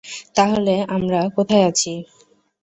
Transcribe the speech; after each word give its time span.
তাহলে, 0.35 0.75
আমরা 0.95 1.19
কোথায় 1.37 1.65
আছি? 1.69 1.93